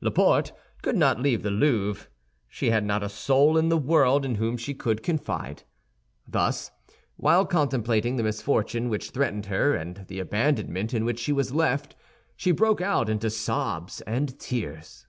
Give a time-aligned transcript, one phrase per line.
[0.00, 0.50] Laporte
[0.82, 2.08] could not leave the Louvre;
[2.48, 5.62] she had not a soul in the world in whom she could confide.
[6.26, 6.72] Thus,
[7.16, 11.94] while contemplating the misfortune which threatened her and the abandonment in which she was left,
[12.36, 15.06] she broke out into sobs and tears.